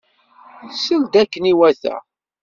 Sel-d 0.83 1.13
akken 1.21 1.49
iwata. 1.51 1.95